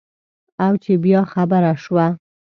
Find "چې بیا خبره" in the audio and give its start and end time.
0.83-1.71